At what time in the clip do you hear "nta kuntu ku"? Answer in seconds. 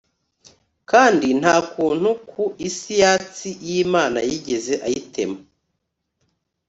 1.39-2.43